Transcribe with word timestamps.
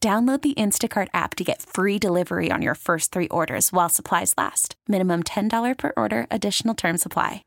Download 0.00 0.40
the 0.40 0.54
Instacart 0.54 1.08
app 1.14 1.34
to 1.36 1.44
get 1.44 1.62
free 1.62 1.98
delivery 1.98 2.50
on 2.50 2.62
your 2.62 2.74
first 2.74 3.12
three 3.12 3.28
orders 3.28 3.72
while 3.72 3.88
supplies 3.88 4.34
last. 4.36 4.76
Minimum 4.86 5.22
$10 5.24 5.76
per 5.78 5.92
order, 5.96 6.26
additional 6.30 6.74
term 6.74 6.96
supply. 6.98 7.42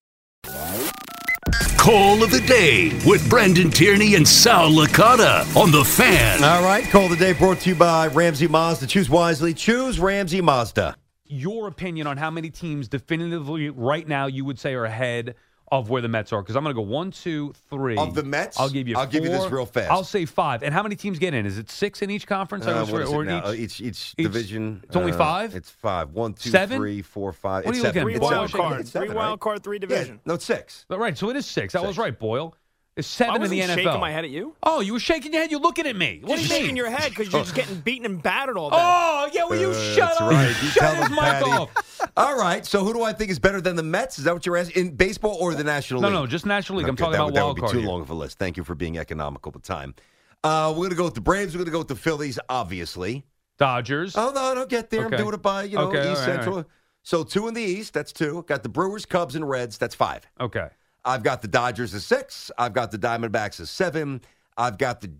Call 1.77 2.21
of 2.23 2.31
the 2.31 2.41
day 2.41 2.89
with 3.05 3.27
Brandon 3.29 3.71
Tierney 3.71 4.15
and 4.15 4.27
Sal 4.27 4.69
Licata 4.69 5.55
on 5.55 5.71
the 5.71 5.83
fan. 5.83 6.43
All 6.43 6.61
right, 6.61 6.83
call 6.83 7.05
of 7.05 7.11
the 7.11 7.15
day 7.15 7.31
brought 7.31 7.59
to 7.61 7.69
you 7.69 7.75
by 7.75 8.07
Ramsey 8.07 8.47
Mazda. 8.47 8.85
Choose 8.87 9.09
wisely. 9.09 9.53
Choose 9.53 9.97
Ramsey 9.97 10.41
Mazda. 10.41 10.97
Your 11.25 11.67
opinion 11.67 12.05
on 12.07 12.17
how 12.17 12.29
many 12.29 12.49
teams 12.49 12.89
definitively 12.89 13.69
right 13.69 14.07
now 14.07 14.25
you 14.25 14.43
would 14.43 14.59
say 14.59 14.73
are 14.73 14.85
ahead 14.85 15.35
of 15.71 15.89
where 15.89 16.01
the 16.01 16.07
Mets 16.07 16.33
are? 16.33 16.41
Because 16.41 16.55
I'm 16.55 16.63
going 16.63 16.75
to 16.75 16.81
go 16.81 16.87
one, 16.87 17.11
two, 17.11 17.53
three. 17.69 17.97
Of 17.97 18.15
the 18.15 18.23
Mets? 18.23 18.59
I'll 18.59 18.69
give 18.69 18.87
you. 18.87 18.97
I'll 18.97 19.05
give 19.07 19.23
you 19.23 19.29
this 19.29 19.49
real 19.51 19.65
fast. 19.65 19.91
I'll 19.91 20.03
say 20.03 20.25
five. 20.25 20.63
And 20.63 20.73
how 20.73 20.83
many 20.83 20.95
teams 20.95 21.19
get 21.19 21.33
in? 21.33 21.45
Is 21.45 21.57
it 21.57 21.69
six 21.69 22.01
in 22.01 22.09
each 22.09 22.25
conference? 22.27 22.65
Uh, 22.65 22.71
was 22.79 22.91
what 22.91 22.99
right- 23.01 23.07
or 23.07 23.21
in 23.21 23.27
now? 23.27 23.45
Uh, 23.45 23.51
each- 23.53 23.79
each, 23.79 23.81
each 23.81 24.15
each- 24.17 24.23
division. 24.25 24.81
It's 24.85 24.95
only 24.95 25.11
uh, 25.11 25.17
five? 25.17 25.55
It's 25.55 25.69
five. 25.69 26.11
One, 26.11 26.33
two, 26.33 26.49
Seven? 26.49 26.77
three, 26.77 27.01
four, 27.01 27.31
five. 27.33 27.65
What 27.65 27.69
are 27.69 27.73
it's 27.73 27.77
you 27.77 27.83
seven. 27.83 28.03
looking 28.03 28.15
at? 28.15 28.21
It's 28.23 28.29
Boyle? 28.29 28.47
seven. 28.47 28.49
Three 28.49 28.59
wild 28.59 28.71
It's 28.71 28.77
cards. 28.77 28.91
seven, 28.91 29.07
Three 29.09 29.15
wild 29.17 29.39
card, 29.39 29.63
three 29.63 29.75
Yeah, 29.77 29.79
division. 29.87 30.19
no, 30.25 30.33
it's 30.35 30.45
six. 30.45 30.85
Right, 30.89 31.17
so 31.17 31.29
it 31.29 31.35
is 31.35 31.45
six. 31.45 31.75
I 31.75 31.81
was 31.81 31.97
right, 31.97 32.17
Boyle. 32.17 32.55
It's 32.97 33.21
I 33.21 33.25
seven 33.25 33.43
in 33.43 33.49
the 33.49 33.59
wasn't 33.59 33.79
NFL. 33.79 33.83
shaking 33.85 34.01
my 34.01 34.11
head 34.11 34.25
at 34.25 34.29
you. 34.29 34.55
Oh, 34.61 34.81
you 34.81 34.91
were 34.91 34.99
shaking 34.99 35.31
your 35.31 35.41
head. 35.41 35.51
You're 35.51 35.61
looking 35.61 35.87
at 35.87 35.95
me. 35.95 36.19
What 36.21 36.35
Just 36.37 36.49
do 36.49 36.53
you 36.55 36.59
shaking 36.59 36.67
mean? 36.67 36.75
your 36.75 36.89
head 36.89 37.11
because 37.11 37.31
you're 37.31 37.43
just 37.43 37.55
getting 37.55 37.79
beaten 37.79 38.05
and 38.05 38.21
battered 38.21 38.57
all 38.57 38.69
day. 38.71 38.75
Oh, 38.77 39.29
yeah, 39.31 39.45
well, 39.45 39.57
you 39.57 39.69
Uh, 39.69 39.93
shut 39.95 40.11
up. 40.21 40.29
right. 40.29 40.47
You 40.49 40.53
shut 40.69 40.81
tell 40.83 40.95
his 40.95 41.09
mic 41.11 41.47
off. 41.47 41.69
All 42.17 42.37
right. 42.37 42.65
So 42.65 42.83
who 42.83 42.93
do 42.93 43.03
I 43.03 43.13
think 43.13 43.31
is 43.31 43.39
better 43.39 43.61
than 43.61 43.75
the 43.75 43.83
Mets? 43.83 44.17
Is 44.19 44.25
that 44.25 44.33
what 44.33 44.45
you're 44.45 44.57
asking? 44.57 44.87
In 44.87 44.95
baseball 44.95 45.37
or 45.39 45.53
the 45.55 45.63
National 45.63 46.01
No, 46.01 46.07
League? 46.07 46.13
no, 46.15 46.19
no, 46.21 46.27
just 46.27 46.45
National 46.45 46.79
League. 46.79 46.87
I'm 46.87 46.93
Okay, 46.93 47.03
talking 47.03 47.11
that 47.13 47.23
about 47.23 47.33
that 47.33 47.45
would 47.47 47.55
be 47.55 47.71
too 47.73 47.79
here. 47.79 47.87
long 47.89 48.01
of 48.01 48.09
a 48.09 48.13
list. 48.13 48.37
Thank 48.39 48.57
you 48.57 48.63
for 48.63 48.75
being 48.75 48.97
economical 48.97 49.51
with 49.51 49.63
time. 49.63 49.95
Uh, 50.43 50.69
we're 50.71 50.77
going 50.83 50.89
to 50.91 50.95
go 50.95 51.03
with 51.05 51.15
the 51.15 51.21
Braves. 51.21 51.53
We're 51.53 51.59
going 51.59 51.65
to 51.65 51.71
go 51.71 51.79
with 51.79 51.87
the 51.89 51.95
Phillies, 51.95 52.39
obviously. 52.49 53.25
Dodgers. 53.57 54.15
Oh, 54.15 54.31
no, 54.33 54.55
don't 54.55 54.69
get 54.69 54.89
there. 54.89 55.05
Okay. 55.05 55.15
I'm 55.17 55.21
doing 55.21 55.33
it 55.33 55.41
by, 55.41 55.63
you 55.63 55.75
know, 55.77 55.89
Okay, 55.89 56.11
East 56.11 56.21
right, 56.21 56.25
Central. 56.35 56.55
right. 56.57 56.65
So 57.03 57.23
two 57.23 57.47
in 57.47 57.53
the 57.53 57.61
East. 57.61 57.93
That's 57.93 58.11
two. 58.13 58.43
Got 58.47 58.63
the 58.63 58.69
Brewers, 58.69 59.05
Cubs, 59.05 59.35
and 59.35 59.47
Reds. 59.47 59.77
That's 59.77 59.95
five. 59.95 60.25
Okay. 60.39 60.67
I've 61.05 61.23
got 61.23 61.41
the 61.41 61.47
Dodgers 61.47 61.93
as 61.93 62.05
six. 62.05 62.51
I've 62.57 62.73
got 62.73 62.91
the 62.91 62.97
Diamondbacks 62.99 63.59
as 63.59 63.69
seven. 63.69 64.21
I've 64.57 64.77
got 64.77 65.01
the 65.01 65.11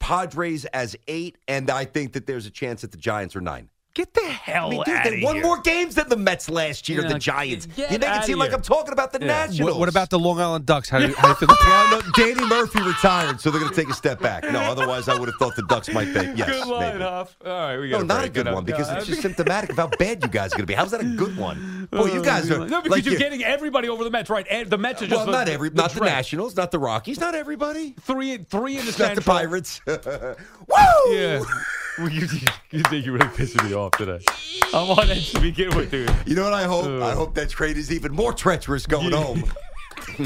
Padres 0.00 0.64
as 0.66 0.96
eight. 1.08 1.36
And 1.48 1.70
I 1.70 1.84
think 1.84 2.12
that 2.14 2.26
there's 2.26 2.46
a 2.46 2.50
chance 2.50 2.80
that 2.82 2.90
the 2.90 2.96
Giants 2.98 3.36
are 3.36 3.40
nine. 3.40 3.68
Get 3.96 4.12
the 4.12 4.20
hell 4.20 4.66
I 4.66 4.70
mean, 4.72 4.82
dude, 4.84 4.94
out 4.94 5.04
they 5.04 5.16
of 5.16 5.22
won 5.24 5.34
here. 5.36 5.44
more 5.44 5.58
games 5.62 5.94
than 5.94 6.10
the 6.10 6.18
Mets 6.18 6.50
last 6.50 6.86
year, 6.86 7.00
Yeah, 7.00 7.08
the 7.14 7.18
Giants. 7.18 7.66
You 7.78 7.86
make 7.88 8.02
it 8.02 8.24
seem 8.24 8.38
like. 8.38 8.52
I'm 8.52 8.60
talking 8.60 8.92
about 8.92 9.10
the 9.10 9.20
Yeah. 9.20 9.46
Nationals. 9.46 9.70
What, 9.70 9.80
what 9.80 9.88
about 9.88 10.10
the 10.10 10.18
Long 10.18 10.38
Island 10.38 10.66
Ducks? 10.66 10.90
How 10.90 10.98
do 10.98 11.08
you, 11.08 11.14
how 11.14 11.32
do 11.32 11.38
you 11.40 11.46
feel? 11.46 11.56
Well, 11.66 12.02
no, 12.02 12.10
Danny 12.14 12.44
Murphy 12.46 12.82
retired, 12.82 13.40
so 13.40 13.50
they're 13.50 13.58
going 13.58 13.72
to 13.72 13.76
take 13.76 13.88
a 13.88 13.94
step 13.94 14.20
back. 14.20 14.44
No, 14.44 14.58
otherwise 14.60 15.08
I 15.08 15.18
would 15.18 15.28
have 15.28 15.36
thought 15.36 15.56
the 15.56 15.62
Ducks 15.62 15.88
might 15.88 16.12
be. 16.12 16.20
Yes, 16.36 16.50
Good 16.50 16.66
line, 16.68 16.92
maybe. 16.92 17.04
Huff. 17.04 17.34
All 17.44 17.50
right, 17.50 17.78
we 17.78 17.88
got. 17.88 18.00
No, 18.00 18.14
not 18.14 18.24
a 18.24 18.28
good 18.28 18.52
one 18.52 18.64
because 18.66 18.90
it's 18.90 19.06
just 19.06 19.22
symptomatic 19.22 19.70
of 19.70 19.76
how 19.76 19.86
bad 19.98 20.22
you 20.22 20.28
guys 20.28 20.52
are 20.52 20.56
going 20.56 20.64
to 20.64 20.66
be. 20.66 20.74
How's 20.74 20.90
that 20.90 21.00
a 21.00 21.04
good 21.04 21.38
one? 21.38 21.88
Boy, 21.90 22.06
you 22.12 22.20
oh, 22.20 22.22
guys 22.22 22.50
are 22.50 22.66
no 22.66 22.82
because 22.82 22.90
like 22.90 23.04
you're 23.06 23.14
you- 23.14 23.18
getting 23.18 23.42
everybody 23.44 23.88
over 23.88 24.04
the 24.04 24.10
Mets, 24.10 24.28
right? 24.28 24.46
And 24.50 24.68
The 24.68 24.76
Mets 24.76 25.00
are 25.00 25.06
just 25.06 25.24
well, 25.24 25.32
not 25.32 25.48
every, 25.48 25.70
the 25.70 25.76
not 25.76 25.92
the. 25.92 26.00
Nationals, 26.04 26.54
not 26.54 26.70
the 26.70 26.78
Rockies, 26.78 27.18
not 27.18 27.34
everybody, 27.34 27.94
Three, 28.02 28.36
three 28.36 28.76
in 28.76 28.84
the 28.84 28.94
not 28.98 29.14
the 29.14 29.22
Pirates. 29.22 29.80
Woo! 29.86 31.14
Yeah. 31.14 31.42
You, 31.98 32.28
you 32.70 32.82
think 32.82 33.06
you're 33.06 33.14
really 33.14 33.28
pissing 33.28 33.64
me 33.68 33.74
off 33.74 33.92
today? 33.92 34.20
I'm 34.74 34.90
on 34.90 35.08
edge 35.10 35.32
to 35.32 35.40
begin 35.40 35.74
with, 35.74 35.90
dude. 35.90 36.10
You 36.26 36.34
know 36.34 36.44
what 36.44 36.52
I 36.52 36.64
hope? 36.64 36.84
Uh. 36.84 37.06
I 37.06 37.14
hope 37.14 37.34
that 37.36 37.48
trade 37.48 37.78
is 37.78 37.90
even 37.90 38.12
more 38.12 38.34
treacherous 38.34 38.86
going 38.86 39.12
home. 39.12 39.44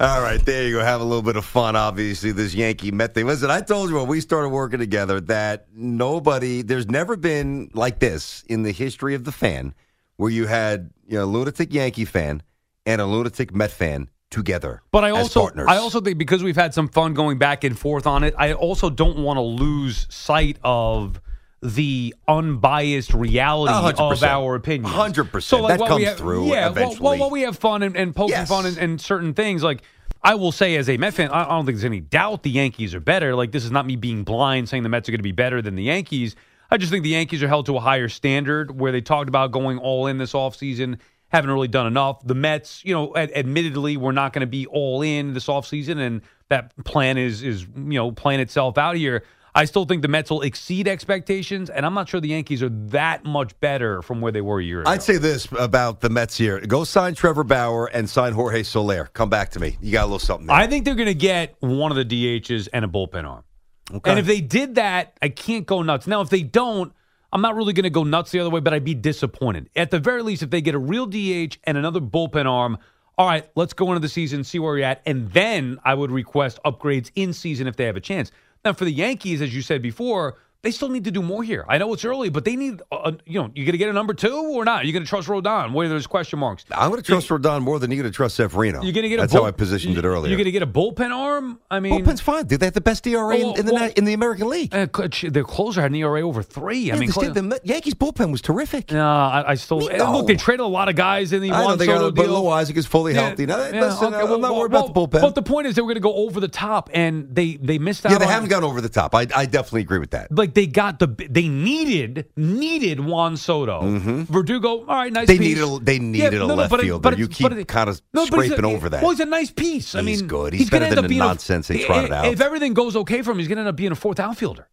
All 0.00 0.20
right, 0.20 0.44
there 0.44 0.66
you 0.66 0.74
go. 0.74 0.84
Have 0.84 1.00
a 1.00 1.04
little 1.04 1.22
bit 1.22 1.36
of 1.36 1.44
fun, 1.44 1.76
obviously, 1.76 2.32
this 2.32 2.52
Yankee 2.52 2.90
Met 2.90 3.14
thing. 3.14 3.26
Listen, 3.26 3.50
I 3.50 3.60
told 3.60 3.90
you 3.90 3.96
when 3.96 4.08
we 4.08 4.20
started 4.20 4.48
working 4.48 4.80
together 4.80 5.20
that 5.22 5.66
nobody, 5.72 6.62
there's 6.62 6.88
never 6.88 7.16
been 7.16 7.70
like 7.72 8.00
this 8.00 8.42
in 8.48 8.62
the 8.62 8.72
history 8.72 9.14
of 9.14 9.24
the 9.24 9.32
fan 9.32 9.72
where 10.16 10.30
you 10.30 10.46
had 10.46 10.90
you 11.06 11.18
know, 11.18 11.24
a 11.24 11.26
lunatic 11.26 11.72
Yankee 11.72 12.04
fan 12.04 12.42
and 12.84 13.00
a 13.00 13.06
lunatic 13.06 13.54
Met 13.54 13.70
fan 13.70 14.08
together. 14.36 14.82
But 14.92 15.04
I 15.04 15.10
as 15.10 15.16
also, 15.16 15.40
partners. 15.42 15.66
I 15.68 15.76
also 15.78 16.00
think 16.00 16.18
because 16.18 16.42
we've 16.42 16.56
had 16.56 16.72
some 16.74 16.88
fun 16.88 17.14
going 17.14 17.38
back 17.38 17.64
and 17.64 17.78
forth 17.78 18.06
on 18.06 18.22
it, 18.24 18.34
I 18.38 18.52
also 18.52 18.90
don't 18.90 19.18
want 19.18 19.36
to 19.38 19.42
lose 19.42 20.06
sight 20.10 20.58
of 20.62 21.20
the 21.62 22.14
unbiased 22.28 23.12
reality 23.14 23.72
of 23.98 24.22
our 24.22 24.54
opinions. 24.54 24.94
Hundred 24.94 25.32
percent. 25.32 25.66
That 25.66 25.80
while 25.80 25.88
we 25.96 26.04
comes 26.04 26.04
have- 26.04 26.18
through 26.18 26.46
Yeah, 26.48 26.68
eventually. 26.68 26.98
While, 27.00 27.18
while 27.18 27.30
we 27.30 27.42
have 27.42 27.58
fun 27.58 27.82
and, 27.82 27.96
and 27.96 28.14
poking 28.14 28.30
Yes. 28.30 28.48
fun 28.48 28.66
and, 28.66 28.76
and 28.78 29.00
certain 29.00 29.32
things, 29.34 29.62
like 29.62 29.82
I 30.22 30.34
will 30.34 30.52
say 30.52 30.76
as 30.76 30.88
a 30.88 30.96
Met 30.96 31.14
fan, 31.14 31.30
I 31.30 31.44
I 31.44 31.48
don't 31.48 31.64
think 31.66 31.76
there's 31.78 31.84
any 31.84 32.00
doubt 32.00 32.42
the 32.42 32.50
Yankees 32.50 32.94
are 32.94 33.00
better. 33.00 33.34
Like 33.34 33.52
this 33.52 33.64
is 33.64 33.70
not 33.70 33.86
me 33.86 33.96
being 33.96 34.22
blind 34.22 34.68
saying 34.68 34.82
the 34.82 34.88
Mets 34.88 35.08
are 35.08 35.12
going 35.12 35.18
to 35.18 35.22
be 35.24 35.32
better 35.32 35.62
than 35.62 35.74
the 35.76 35.84
Yankees. 35.84 36.36
I 36.70 36.76
just 36.76 36.90
think 36.92 37.04
the 37.04 37.10
Yankees 37.10 37.42
are 37.42 37.48
held 37.48 37.66
to 37.66 37.76
a 37.76 37.80
higher 37.80 38.08
standard 38.08 38.78
where 38.78 38.90
they 38.92 39.00
talked 39.00 39.28
about 39.28 39.50
going 39.52 39.78
all 39.78 40.08
in 40.08 40.18
this 40.18 40.32
offseason, 40.32 40.98
haven't 41.28 41.50
really 41.50 41.68
done 41.68 41.86
enough. 41.86 42.24
The 42.24 42.34
Mets, 42.34 42.84
you 42.84 42.94
know, 42.94 43.14
ad- 43.16 43.32
admittedly, 43.34 43.96
we're 43.96 44.12
not 44.12 44.32
going 44.32 44.40
to 44.40 44.46
be 44.46 44.66
all 44.66 45.02
in 45.02 45.34
this 45.34 45.46
offseason, 45.46 45.98
and 45.98 46.22
that 46.48 46.72
plan 46.84 47.18
is 47.18 47.42
is 47.42 47.62
you 47.62 47.98
know 47.98 48.12
playing 48.12 48.40
itself 48.40 48.78
out 48.78 48.96
here. 48.96 49.22
I 49.54 49.64
still 49.64 49.86
think 49.86 50.02
the 50.02 50.08
Mets 50.08 50.30
will 50.30 50.42
exceed 50.42 50.86
expectations, 50.86 51.70
and 51.70 51.86
I'm 51.86 51.94
not 51.94 52.10
sure 52.10 52.20
the 52.20 52.28
Yankees 52.28 52.62
are 52.62 52.68
that 52.68 53.24
much 53.24 53.58
better 53.60 54.02
from 54.02 54.20
where 54.20 54.30
they 54.30 54.42
were 54.42 54.60
a 54.60 54.62
year 54.62 54.82
ago. 54.82 54.90
I'd 54.90 55.02
say 55.02 55.16
this 55.16 55.48
about 55.58 56.00
the 56.00 56.10
Mets 56.10 56.36
here: 56.36 56.60
go 56.60 56.84
sign 56.84 57.14
Trevor 57.14 57.42
Bauer 57.42 57.86
and 57.86 58.08
sign 58.08 58.32
Jorge 58.34 58.62
Soler. 58.62 59.06
Come 59.14 59.30
back 59.30 59.50
to 59.52 59.60
me. 59.60 59.78
You 59.80 59.92
got 59.92 60.02
a 60.02 60.06
little 60.06 60.18
something 60.18 60.46
there. 60.46 60.56
I 60.56 60.66
think 60.66 60.84
they're 60.84 60.94
going 60.94 61.06
to 61.06 61.14
get 61.14 61.56
one 61.60 61.90
of 61.90 61.96
the 61.96 62.04
DHs 62.40 62.68
and 62.72 62.84
a 62.84 62.88
bullpen 62.88 63.24
arm. 63.24 63.44
Okay. 63.92 64.10
And 64.10 64.18
if 64.18 64.26
they 64.26 64.40
did 64.40 64.74
that, 64.74 65.16
I 65.22 65.28
can't 65.28 65.64
go 65.64 65.82
nuts. 65.82 66.06
Now, 66.06 66.20
if 66.20 66.28
they 66.28 66.42
don't, 66.42 66.92
I'm 67.32 67.42
not 67.42 67.56
really 67.56 67.72
going 67.72 67.84
to 67.84 67.90
go 67.90 68.04
nuts 68.04 68.30
the 68.30 68.40
other 68.40 68.50
way, 68.50 68.60
but 68.60 68.72
I'd 68.72 68.84
be 68.84 68.94
disappointed. 68.94 69.68
At 69.76 69.90
the 69.90 69.98
very 69.98 70.22
least, 70.22 70.42
if 70.42 70.50
they 70.50 70.60
get 70.60 70.74
a 70.74 70.78
real 70.78 71.06
DH 71.06 71.58
and 71.64 71.76
another 71.76 72.00
bullpen 72.00 72.46
arm, 72.46 72.78
all 73.18 73.26
right, 73.26 73.48
let's 73.54 73.72
go 73.72 73.88
into 73.88 74.00
the 74.00 74.08
season, 74.08 74.44
see 74.44 74.58
where 74.58 74.72
we're 74.72 74.84
at, 74.84 75.02
and 75.06 75.30
then 75.32 75.78
I 75.84 75.94
would 75.94 76.10
request 76.10 76.58
upgrades 76.64 77.10
in 77.14 77.32
season 77.32 77.66
if 77.66 77.76
they 77.76 77.84
have 77.84 77.96
a 77.96 78.00
chance. 78.00 78.30
Now, 78.64 78.72
for 78.72 78.84
the 78.84 78.92
Yankees, 78.92 79.40
as 79.40 79.54
you 79.54 79.62
said 79.62 79.80
before, 79.80 80.36
they 80.66 80.72
still 80.72 80.88
need 80.88 81.04
to 81.04 81.12
do 81.12 81.22
more 81.22 81.44
here. 81.44 81.64
I 81.68 81.78
know 81.78 81.92
it's 81.94 82.04
early, 82.04 82.28
but 82.28 82.44
they 82.44 82.56
need, 82.56 82.82
uh, 82.90 83.12
you 83.24 83.40
know, 83.40 83.50
you 83.54 83.64
going 83.64 83.72
to 83.72 83.78
get 83.78 83.88
a 83.88 83.92
number 83.92 84.14
two 84.14 84.34
or 84.36 84.64
not? 84.64 84.84
You're 84.84 84.92
going 84.94 85.04
to 85.04 85.08
trust 85.08 85.28
Rodon 85.28 85.72
where 85.72 85.88
there's 85.88 86.08
question 86.08 86.40
marks. 86.40 86.64
I'm 86.72 86.90
going 86.90 87.00
to 87.02 87.06
trust 87.06 87.28
Rodon 87.28 87.62
more 87.62 87.78
than 87.78 87.92
you're 87.92 88.02
going 88.02 88.12
to 88.12 88.16
trust 88.16 88.34
Severino. 88.34 88.82
You're 88.82 88.92
going 88.92 89.04
to 89.04 89.08
get 89.08 89.20
a 89.20 89.22
That's 89.22 89.32
bull- 89.32 89.42
how 89.42 89.48
I 89.48 89.52
positioned 89.52 89.96
it 89.96 90.04
earlier. 90.04 90.28
You're 90.28 90.36
going 90.38 90.46
to 90.46 90.50
get 90.50 90.62
a 90.62 90.66
bullpen 90.66 91.10
arm. 91.14 91.60
I 91.70 91.78
mean, 91.80 92.04
Bullpen's 92.04 92.20
fine, 92.20 92.46
dude. 92.46 92.58
They 92.60 92.66
have 92.66 92.74
the 92.74 92.80
best 92.80 93.06
ERA 93.06 93.28
Well, 93.28 93.52
in, 93.54 93.60
in 93.60 93.66
the 93.66 93.74
well- 93.74 93.90
in 93.96 94.04
the 94.04 94.12
American 94.12 94.48
League. 94.48 94.74
uh, 94.74 94.86
their 95.30 95.44
closer 95.44 95.80
had 95.82 95.92
an 95.92 95.94
ERA 95.96 96.22
over 96.22 96.42
three. 96.42 96.90
I 96.90 96.96
mean, 96.98 97.10
the, 97.10 97.30
the 97.30 97.60
Yankees 97.62 97.94
bullpen 97.94 98.32
was 98.32 98.40
terrific. 98.42 98.90
no, 98.90 99.06
I, 99.06 99.52
I 99.52 99.54
still 99.54 99.78
look. 99.78 100.26
They 100.26 100.34
traded 100.36 100.60
a 100.60 100.66
lot 100.66 100.88
of 100.88 100.96
guys 100.96 101.32
in 101.32 101.42
the 101.42 101.52
I 101.52 101.76
they 101.76 101.86
Soto 101.86 102.10
but 102.10 102.22
deal. 102.26 102.42
Loaisiga 102.42 102.76
is 102.78 102.86
fully 102.86 103.14
Yeah, 103.14 103.28
healthy. 103.28 103.46
Now, 103.46 103.58
yeah, 103.68 103.80
listen, 103.80 104.12
okay, 104.14 104.32
I'm 104.34 104.40
not 104.40 104.54
worried 104.56 104.72
about 104.72 104.92
the 104.92 105.00
bullpen. 105.00 105.20
But 105.20 105.34
the 105.36 105.42
point 105.42 105.66
is, 105.68 105.76
they 105.76 105.82
were 105.82 105.86
going 105.88 105.94
to 105.94 106.00
go 106.00 106.14
over 106.14 106.40
the 106.40 106.48
top, 106.48 106.90
and 106.92 107.32
they 107.34 107.56
they 107.56 107.78
missed 107.78 108.04
out. 108.06 108.12
yeah, 108.12 108.18
they 108.18 108.26
haven't 108.26 108.48
gone 108.48 108.64
over 108.64 108.80
the 108.80 108.88
top. 108.88 109.14
I, 109.14 109.26
I 109.34 109.46
definitely 109.46 109.82
agree 109.82 109.98
with 109.98 110.10
that. 110.10 110.32
like 110.32 110.54
they 110.56 110.66
got 110.66 110.98
the 110.98 111.06
they 111.30 111.46
needed 111.48 112.26
needed 112.36 112.98
Juan 112.98 113.36
Soto. 113.36 113.80
Verdugo, 114.24 114.80
all 114.80 114.86
right, 114.86 115.12
nice. 115.12 115.28
Mm-hmm. 115.28 115.32
They 115.32 115.38
piece. 115.38 115.56
needed 115.58 115.62
a- 115.62 115.84
they 115.84 115.98
needed 115.98 116.34
a 116.34 116.38
no, 116.38 116.46
no, 116.48 116.54
left 116.54 116.74
fielder. 116.80 117.00
but 117.00 117.12
it- 117.12 117.18
You 117.20 117.28
keep 117.28 117.52
it- 117.52 117.68
kinda 117.68 117.94
no, 118.12 118.26
but 118.28 118.42
scraping 118.44 118.64
a- 118.64 118.68
over 118.70 118.88
that. 118.88 119.02
Well, 119.02 119.10
he's 119.12 119.20
a 119.20 119.26
nice 119.26 119.50
piece. 119.50 119.94
I 119.94 119.98
mean, 120.00 120.08
He's 120.08 120.22
mean, 120.22 120.28
good. 120.28 120.52
He's 120.54 120.70
gonna 120.70 120.86
better 120.86 120.94
than 120.96 121.04
the 121.04 121.08
being 121.08 121.20
a- 121.20 121.24
nonsense 121.24 121.68
they 121.68 121.78
trotted 121.84 122.10
out. 122.10 122.26
If 122.26 122.40
everything 122.40 122.74
goes 122.74 122.96
okay 122.96 123.22
for 123.22 123.30
him, 123.32 123.38
he's 123.38 123.46
going 123.48 123.56
to 123.56 123.60
end 123.60 123.68
up 123.68 123.76
being 123.76 123.92
a 123.92 123.94
fourth 123.94 124.18
outfielder. 124.18 124.66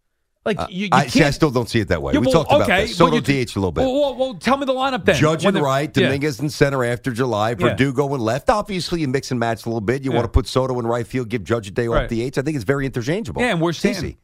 Like 0.46 0.58
you, 0.70 0.86
you 0.86 0.90
I, 0.92 1.02
can't. 1.02 1.12
see, 1.12 1.24
I 1.24 1.30
still 1.32 1.52
don't 1.52 1.70
see 1.70 1.80
it 1.80 1.88
that 1.90 2.02
way. 2.02 2.14
Yeah, 2.14 2.20
we 2.20 2.28
well, 2.28 2.44
talked 2.44 2.52
about 2.52 2.62
okay, 2.70 2.82
this. 2.88 2.98
but 2.98 3.06
Soto 3.12 3.20
DH 3.22 3.56
a 3.56 3.60
little 3.60 3.72
bit. 3.72 3.82
Well, 3.86 4.16
well, 4.16 4.34
tell 4.36 4.58
me 4.58 4.66
the 4.66 4.74
lineup 4.74 5.06
then. 5.06 5.16
Judge 5.16 5.44
the- 5.44 5.52
right, 5.62 5.90
yeah. 5.96 6.04
Dominguez 6.08 6.40
in 6.42 6.50
center 6.50 6.84
after 6.84 7.12
July, 7.12 7.52
Yeah. 7.52 7.56
Verdugo 7.70 8.14
in 8.16 8.22
left. 8.22 8.50
Obviously, 8.50 9.02
you 9.02 9.08
mix 9.10 9.32
and 9.32 9.40
match 9.40 9.66
a 9.66 9.70
little 9.70 9.80
bit. 9.82 10.04
You 10.04 10.12
Yeah. 10.12 10.18
want 10.18 10.26
to 10.26 10.30
put 10.30 10.48
Soto 10.48 10.78
in 10.80 10.88
right 10.88 11.06
field, 11.08 11.30
give 11.30 11.44
Judge 11.46 11.68
a 11.68 11.72
day 11.72 11.88
off 11.88 12.10
the 12.10 12.18
DH. 12.30 12.38
I 12.38 12.42
think 12.42 12.56
it's 12.56 12.66
very 12.66 12.86
interchangeable. 12.86 13.42
Yeah, 13.42 13.52
and 13.52 13.62
we're. 13.62 13.74
Stanton? 13.74 14.16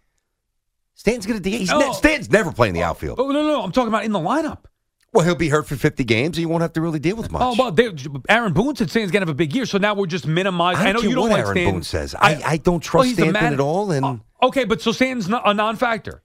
Stanton's 1.00 1.26
going 1.26 1.42
to. 1.42 1.50
He's 1.50 1.72
Oh. 1.72 1.80
ne- 1.80 1.94
Stanton's 1.94 2.30
never 2.30 2.52
playing 2.52 2.74
the 2.74 2.82
oh. 2.84 2.88
outfield. 2.88 3.22
Oh 3.22 3.28
no, 3.28 3.42
no, 3.42 3.48
no, 3.48 3.62
I'm 3.64 3.72
talking 3.72 3.88
about 3.88 4.04
in 4.04 4.12
the 4.12 4.20
lineup. 4.20 4.66
Well, 5.14 5.26
he'll 5.26 5.34
be 5.34 5.48
hurt 5.48 5.66
for 5.66 5.78
50 5.78 6.04
games, 6.04 6.36
and 6.38 6.42
you 6.42 6.50
won't 6.50 6.62
have 6.62 6.74
to 6.74 6.82
really 6.82 7.00
deal 7.00 7.16
with 7.16 7.32
much. 7.32 7.42
Oh, 7.42 7.56
well, 7.58 7.72
they, 7.72 7.90
Aaron 8.28 8.52
Boone 8.52 8.76
said 8.76 8.90
Stanton's 8.90 9.12
going 9.14 9.22
to 9.22 9.28
have 9.28 9.30
a 9.30 9.34
big 9.34 9.56
year, 9.56 9.66
so 9.66 9.78
now 9.78 9.94
we're 9.96 10.06
just 10.08 10.28
minimizing. 10.28 10.86
I 10.86 10.90
I, 10.90 10.92
know 10.92 11.00
you 11.00 11.16
don't 11.16 11.22
what 11.22 11.32
like 11.32 11.40
Aaron 11.40 11.54
Stanton. 11.56 11.74
Boone 11.76 11.84
says. 11.84 12.16
I- 12.16 12.42
I 12.46 12.58
don't 12.58 12.82
trust 12.82 13.06
oh, 13.06 13.08
he's 13.08 13.18
a 13.18 13.22
Stanton 13.30 13.54
at 13.54 13.60
all, 13.62 13.92
and- 13.92 14.06
Oh, 14.06 14.20
okay, 14.50 14.66
but 14.66 14.82
so 14.82 14.92
Stanton's 14.92 15.30
not 15.30 15.50
a 15.50 15.54
non-factor. 15.54 16.22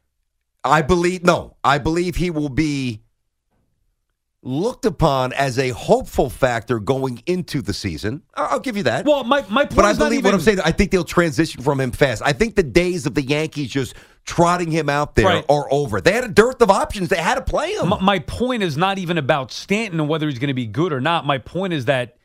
I 0.65 0.83
believe 0.83 1.23
no. 1.25 1.57
I 1.63 1.79
believe 1.79 2.17
he 2.17 2.31
will 2.31 2.49
be 2.49 3.01
looked 4.45 4.85
upon 4.85 5.33
as 5.33 5.59
a 5.59 5.71
hopeful 5.71 6.29
factor 6.31 6.79
going 6.79 7.23
into 7.27 7.63
the 7.63 7.73
season. 7.73 8.23
I'll 8.35 8.61
give 8.61 8.77
you 8.77 8.83
that. 8.85 9.07
Well, 9.07 9.25
my 9.25 9.43
my 9.49 9.63
point 9.65 9.77
but 9.77 9.85
I 9.87 9.95
believe 9.95 10.13
even, 10.21 10.25
what 10.25 10.35
I'm 10.35 10.41
saying. 10.41 10.61
I 10.61 10.71
think 10.71 10.91
they'll 10.91 11.03
transition 11.03 11.63
from 11.63 11.81
him 11.81 11.91
fast. 11.91 12.23
I 12.25 12.33
think 12.33 12.55
the 12.55 12.63
days 12.63 13.07
of 13.07 13.15
the 13.15 13.23
Yankees 13.23 13.71
just 13.71 13.95
trotting 14.27 14.71
him 14.71 14.89
out 14.89 15.15
there 15.15 15.27
Right. 15.27 15.45
are 15.49 15.67
over. 15.71 16.01
They 16.01 16.13
had 16.13 16.25
a 16.25 16.29
dearth 16.29 16.61
of 16.63 16.71
options. 16.71 17.09
They 17.09 17.17
had 17.17 17.35
to 17.35 17.43
play 17.43 17.73
him. 17.73 17.89
My, 17.89 18.01
my 18.01 18.19
point 18.21 18.63
is 18.63 18.77
not 18.77 18.99
even 18.99 19.19
about 19.19 19.51
Stanton 19.53 20.01
and 20.01 20.09
whether 20.09 20.29
he's 20.29 20.39
going 20.39 20.49
to 20.49 20.55
be 20.55 20.67
good 20.67 20.93
or 20.93 21.01
not. 21.01 21.27
My 21.27 21.39
point 21.39 21.73
is 21.73 21.87
that 21.87 22.17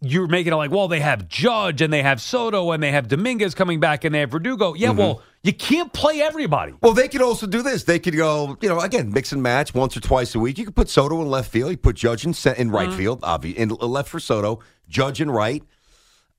you're 0.00 0.28
making 0.28 0.52
it 0.52 0.56
like, 0.56 0.70
well, 0.70 0.86
they 0.86 1.00
have 1.00 1.28
Judge 1.28 1.80
and 1.82 1.92
they 1.92 2.02
have 2.02 2.20
Soto 2.20 2.70
and 2.70 2.80
they 2.82 2.92
have 2.92 3.08
Dominguez 3.08 3.54
coming 3.54 3.80
back 3.80 4.04
and 4.04 4.14
they 4.14 4.20
have 4.20 4.30
Verdugo. 4.30 4.74
Yeah, 4.74 4.90
well, 4.90 5.20
you 5.42 5.52
can't 5.52 5.92
play 5.92 6.20
everybody. 6.22 6.74
well, 6.80 6.92
they 6.92 7.08
could 7.08 7.22
also 7.22 7.46
do 7.46 7.60
this. 7.60 7.82
They 7.84 7.98
could 7.98 8.16
go, 8.16 8.56
you 8.60 8.68
know, 8.68 8.78
again, 8.80 9.12
mix 9.12 9.32
and 9.32 9.42
match 9.42 9.74
once 9.74 9.96
or 9.96 10.00
twice 10.00 10.34
a 10.34 10.38
week. 10.38 10.58
You 10.58 10.64
could 10.64 10.76
put 10.76 10.88
Soto 10.88 11.20
in 11.22 11.28
left 11.28 11.50
field. 11.50 11.72
You 11.72 11.76
put 11.76 11.96
Judge 11.96 12.24
in, 12.24 12.30
in 12.30 12.34
Mm-hmm. 12.34 12.70
right 12.70 12.92
field, 12.92 13.20
obviously, 13.24 13.60
in 13.62 13.68
left 13.70 14.08
for 14.10 14.20
Soto, 14.20 14.60
Judge 14.88 15.20
in 15.20 15.30
right. 15.30 15.62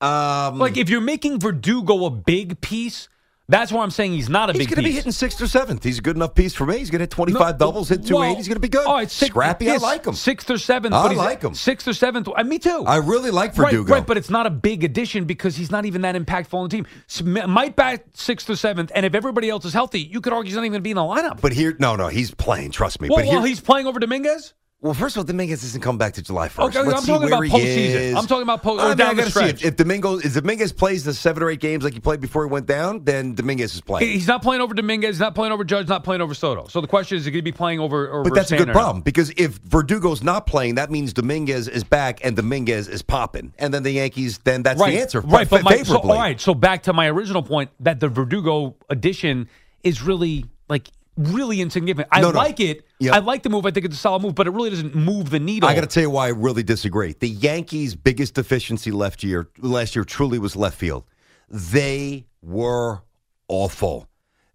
Um, 0.02 0.58
Like 0.60 0.78
if 0.78 0.90
you're 0.90 1.02
making 1.02 1.40
Verdugo 1.40 2.06
a 2.06 2.10
big 2.10 2.62
piece, 2.62 3.10
that's 3.48 3.72
why 3.72 3.84
I'm 3.84 3.92
saying 3.92 4.14
he's 4.14 4.30
not 4.30 4.50
a 4.50 4.54
He's 4.54 4.60
big 4.60 4.68
He's 4.70 4.76
going 4.76 4.84
to 4.84 4.90
be 4.90 4.96
hitting 4.96 5.12
sixth 5.12 5.40
or 5.42 5.48
seventh. 5.48 5.84
He's 5.84 6.00
a 6.00 6.02
good 6.02 6.16
enough 6.16 6.34
piece 6.34 6.54
for 6.54 6.66
me. 6.66 6.80
He's 6.80 6.90
going 6.90 7.00
to 7.00 7.04
hit 7.04 7.12
25 7.12 7.40
No, 7.60 7.66
doubles, 7.68 7.90
hit 7.90 8.06
280. 8.06 8.14
well, 8.16 8.36
He's 8.36 8.48
going 8.48 8.56
to 8.56 8.60
be 8.60 8.70
good. 8.70 8.86
All 8.88 8.96
right, 8.96 9.10
six, 9.12 9.30
Scrappy, 9.30 9.70
I 9.70 9.78
like 9.78 10.06
him. 10.06 10.14
Sixth 10.16 10.50
or 10.50 10.58
seventh. 10.58 10.94
I 10.96 11.14
like 11.14 11.42
him. 11.44 11.54
Sixth 11.54 11.88
or 11.88 11.94
seventh. 11.94 12.28
Uh, 12.36 12.44
me 12.44 12.58
too. 12.60 12.84
I 12.88 12.98
really 12.98 13.32
like 13.32 13.58
Right, 13.58 13.72
Verdugo. 13.72 13.94
right, 13.94 14.06
but 14.08 14.18
it's 14.18 14.30
not 14.30 14.46
a 14.48 14.50
big 14.50 14.84
addition 14.84 15.26
because 15.26 15.56
he's 15.56 15.70
not 15.72 15.86
even 15.86 16.02
that 16.02 16.16
impactful 16.16 16.54
on 16.56 16.64
the 16.70 16.76
team. 16.76 16.88
S- 17.10 17.22
m- 17.22 17.50
Might 17.52 17.76
bat 17.76 18.04
sixth 18.14 18.50
or 18.50 18.56
seventh, 18.56 18.92
and 18.96 19.06
if 19.06 19.14
everybody 19.14 19.50
else 19.50 19.66
is 19.66 19.74
healthy, 19.74 20.02
you 20.02 20.22
could 20.22 20.34
argue 20.34 20.50
he's 20.50 20.56
not 20.56 20.62
even 20.62 20.72
going 20.72 20.82
to 20.82 20.84
be 20.84 20.92
in 20.92 20.98
the 20.98 21.02
lineup. 21.04 21.40
But 21.42 21.54
here, 21.54 21.76
no, 21.80 21.96
no, 21.96 22.08
he's 22.08 22.32
playing. 22.34 22.72
Trust 22.72 23.00
me. 23.02 23.10
well, 23.10 23.18
but 23.20 23.26
here, 23.26 23.36
well, 23.36 23.44
he's 23.44 23.60
playing 23.62 23.86
over 23.88 24.00
Dominguez. 24.00 24.54
Well, 24.82 24.94
first 24.94 25.16
of 25.16 25.20
all, 25.22 25.24
Dominguez 25.24 25.62
doesn't 25.62 25.82
come 25.82 25.98
back 25.98 26.14
to 26.14 26.22
July 26.22 26.48
1st. 26.48 26.68
Okay, 26.68 26.80
Let's 26.84 27.00
I'm 27.00 27.02
see 27.06 27.08
talking 27.12 27.30
where 27.30 27.34
about 27.40 27.44
he 27.44 27.50
postseason. 27.50 27.96
is. 27.96 28.16
I'm 28.16 28.28
talking 28.28 28.44
about 28.44 28.62
po- 28.62 28.78
I 28.78 28.90
mean, 28.90 28.98
down 28.98 29.20
I 29.20 29.24
the 29.24 29.30
stretch. 29.32 29.64
if, 29.64 29.66
if 29.66 29.76
Domingo 29.78 30.18
if 30.18 30.34
Dominguez 30.36 30.74
plays 30.74 31.04
the 31.04 31.14
seven 31.14 31.42
or 31.42 31.50
eight 31.50 31.60
games 31.60 31.84
like 31.84 31.94
he 31.94 32.00
played 32.00 32.22
before 32.22 32.46
he 32.46 32.52
went 32.52 32.68
down, 32.68 33.04
then 33.04 33.34
Dominguez 33.34 33.74
is 33.74 33.82
playing. 33.82 34.08
He's 34.08 34.28
not 34.28 34.44
playing 34.44 34.62
over 34.62 34.76
Dominguez. 34.76 35.16
He's 35.16 35.20
not 35.22 35.34
playing 35.34 35.54
over 35.54 35.64
Judge. 35.64 35.88
Not 35.88 36.04
playing 36.04 36.22
over 36.22 36.34
Soto. 36.36 36.68
So 36.68 36.82
the 36.82 36.88
question 36.88 37.16
is, 37.16 37.22
is 37.22 37.26
he 37.26 37.32
going 37.32 37.40
to 37.42 37.52
be 37.52 37.52
playing 37.52 37.80
over? 37.80 38.10
over 38.12 38.24
but 38.26 38.36
that's 38.36 38.52
a 38.52 38.58
good 38.58 38.70
problem 38.70 39.02
because 39.02 39.32
if 39.38 39.60
Verdugo's 39.62 40.22
not 40.22 40.46
playing, 40.46 40.76
that 40.76 40.92
means 40.92 41.14
Dominguez 41.14 41.68
is 41.68 41.84
back 41.84 42.24
and 42.24 42.36
Dominguez 42.36 42.88
is 42.88 43.02
popping, 43.02 43.54
and 43.58 43.74
then 43.74 43.82
the 43.82 43.92
Yankees. 43.92 44.38
Then 44.44 44.62
that's 44.62 44.80
right, 44.80 44.92
the 44.92 45.00
answer. 45.02 45.22
Right, 45.22 45.48
fa- 45.48 45.56
but 45.56 45.64
my, 45.64 45.84
so, 45.84 45.98
all 45.98 46.10
right. 46.16 46.40
So 46.40 46.54
back 46.54 46.84
to 46.84 46.94
my 46.94 47.08
original 47.10 47.42
point 47.42 47.72
that 47.80 48.00
the 48.00 48.10
Verdugo 48.10 48.76
addition 48.90 49.48
is 49.84 50.04
really 50.04 50.46
like 50.70 50.90
really 51.18 51.62
insignificant. 51.62 52.08
I 52.12 52.22
No, 52.22 52.32
no. 52.32 52.38
like 52.38 52.60
it. 52.60 52.86
Yeah. 53.00 53.16
I 53.16 53.20
like 53.20 53.44
the 53.44 53.50
move. 53.50 53.66
I 53.66 53.72
think 53.72 53.86
it's 53.86 53.96
a 53.96 54.00
solid 54.00 54.22
move, 54.22 54.36
but 54.36 54.48
it 54.48 54.52
really 54.52 54.70
doesn't 54.70 54.96
move 54.96 55.30
the 55.30 55.40
needle. 55.40 55.70
I 55.70 55.76
got 55.76 55.82
to 55.82 55.88
tell 55.88 56.04
you 56.04 56.10
why 56.10 56.28
I 56.28 56.30
really 56.30 56.64
disagree. 56.64 57.14
The 57.20 57.30
Yankees' 57.30 57.96
biggest 57.96 58.34
deficiency 58.34 58.92
left 58.92 59.24
year 59.24 59.50
last 59.60 59.96
year 59.96 60.04
truly 60.06 60.40
was 60.40 60.56
left 60.56 60.78
field. 60.78 61.06
They 61.50 62.26
were 62.42 63.02
awful. 63.48 64.08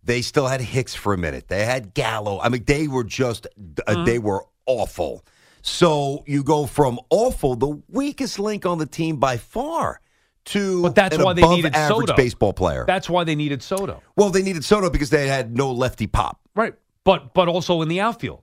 They 0.03 0.23
still 0.23 0.47
had 0.47 0.61
Hicks 0.61 0.95
for 0.95 1.13
a 1.13 1.19
minute. 1.19 1.49
They 1.49 1.65
had 1.65 1.95
Gallo. 1.95 2.41
I 2.41 2.49
mean, 2.49 2.65
they 2.65 2.89
were 2.89 3.05
just 3.05 3.47
uh, 3.87 4.05
they 4.05 4.19
were 4.19 4.45
awful. 4.67 5.25
So 5.63 6.25
you 6.27 6.43
go 6.43 6.65
from 6.67 6.99
awful, 7.11 7.55
the 7.55 7.83
weakest 7.89 8.39
link 8.39 8.65
on 8.65 8.79
the 8.79 8.87
team 8.87 9.17
by 9.17 9.37
far, 9.37 10.01
to 10.51 10.83
But 10.83 10.95
that's 10.95 11.17
an 11.17 11.23
why 11.25 11.33
they 11.33 11.43
needed 11.47 11.75
average 11.75 12.09
Soto. 12.09 12.17
baseball 12.17 12.53
player. 12.53 12.85
That's 12.87 13.09
why 13.11 13.25
they 13.25 13.35
needed 13.35 13.63
Soto. 13.63 14.03
well, 14.17 14.31
they 14.31 14.43
needed 14.43 14.65
Soto 14.65 14.91
because 14.91 15.11
they 15.11 15.27
had 15.29 15.57
no 15.57 15.73
lefty 15.73 16.07
pop. 16.07 16.41
Right. 16.55 16.75
But 17.05 17.35
but 17.35 17.49
also 17.49 17.83
in 17.83 17.89
the 17.89 18.01
outfield. 18.01 18.43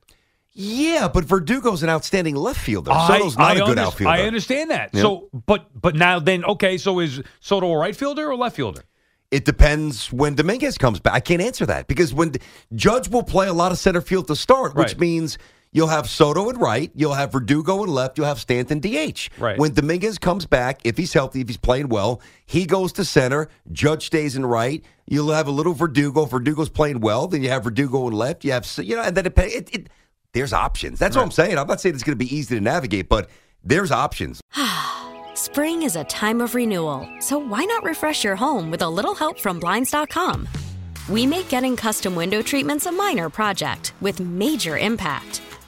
Yeah, 0.60 1.08
but 1.08 1.24
Verdugo's 1.24 1.84
an 1.84 1.90
outstanding 1.90 2.36
left 2.36 2.60
fielder. 2.60 2.92
I- 2.92 3.08
Soto's 3.08 3.38
not 3.38 3.58
I 3.58 3.60
a 3.62 3.66
good 3.66 3.78
outfielder. 3.78 4.10
I 4.12 4.24
understand 4.24 4.72
that. 4.72 4.90
Yeah. 4.94 5.02
So 5.04 5.30
but 5.46 5.68
but 5.80 5.96
now 5.96 6.20
then 6.20 6.44
okay, 6.46 6.78
so 6.78 7.00
is 7.00 7.22
Soto 7.40 7.72
a 7.72 7.78
right 7.78 7.96
fielder 7.96 8.28
or 8.30 8.36
left 8.36 8.56
fielder? 8.56 8.84
It 9.30 9.44
depends 9.46 10.12
when 10.12 10.36
Dominguez 10.36 10.78
comes 10.78 11.00
back. 11.02 11.14
I 11.14 11.20
can't 11.20 11.42
answer 11.42 11.66
that 11.66 11.88
because 11.88 12.14
when 12.14 12.32
Judge 12.74 13.10
will 13.10 13.24
play 13.24 13.48
a 13.48 13.54
lot 13.54 13.72
of 13.74 13.78
center 13.78 14.00
field 14.02 14.28
to 14.30 14.36
start, 14.38 14.74
which 14.74 14.94
Right. 14.94 15.00
means 15.00 15.38
you'll 15.72 15.88
have 15.88 16.10
Soto 16.10 16.50
in 16.50 16.58
right, 16.58 16.92
you'll 16.96 17.14
have 17.14 17.32
Verdugo 17.32 17.84
in 17.84 17.90
left, 17.90 18.18
you'll 18.18 18.28
have 18.28 18.40
Stanton 18.40 18.80
DH. 18.80 19.30
Right. 19.40 19.58
When 19.58 19.74
Dominguez 19.74 20.18
comes 20.18 20.46
back, 20.46 20.82
if 20.84 20.98
he's 20.98 21.14
healthy, 21.14 21.42
if 21.42 21.48
he's 21.48 21.58
playing 21.58 21.90
well, 21.90 22.22
he 22.46 22.66
goes 22.66 22.92
to 22.94 23.06
center. 23.06 23.50
Judge 23.72 24.08
stays 24.08 24.36
in 24.36 24.46
right. 24.46 24.84
You'll 25.06 25.32
have 25.32 25.48
a 25.48 25.52
little 25.52 25.74
Verdugo. 25.74 26.26
Verdugo's 26.26 26.70
playing 26.70 27.00
well. 27.00 27.28
Then 27.28 27.44
you 27.44 27.50
have 27.50 27.64
Verdugo 27.64 28.08
in 28.08 28.14
left. 28.14 28.44
You 28.44 28.52
have 28.52 28.68
you 28.78 28.96
know, 28.96 29.04
and 29.04 29.16
then 29.16 29.26
it, 29.26 29.38
it, 29.38 29.70
it 29.74 29.90
there's 30.34 30.54
options. 30.54 31.00
That's 31.00 31.16
what 31.16 31.24
I'm 31.24 31.32
saying. 31.32 31.58
I'm 31.58 31.68
not 31.68 31.82
saying 31.82 31.96
it's 31.96 32.04
going 32.04 32.18
to 32.18 32.24
be 32.24 32.36
easy 32.36 32.56
to 32.56 32.62
navigate, 32.62 33.10
but 33.10 33.30
there's 33.64 33.92
options. 33.92 34.42
Spring 35.34 35.84
is 35.84 35.96
a 35.96 36.04
time 36.06 36.42
of 36.42 36.56
renewal, 36.56 37.08
so 37.20 37.38
why 37.38 37.64
not 37.66 37.84
refresh 37.84 38.24
your 38.24 38.36
home 38.36 38.70
with 38.72 38.82
a 38.82 38.90
little 38.90 39.16
help 39.16 39.40
from 39.40 39.60
Blinds.com? 39.60 40.48
We 41.10 41.26
make 41.26 41.48
getting 41.48 41.76
custom 41.76 42.16
window 42.16 42.42
treatments 42.42 42.86
a 42.86 42.92
minor 42.92 43.30
project 43.30 43.94
with 44.02 44.20
major 44.20 44.78
impact. 44.78 45.42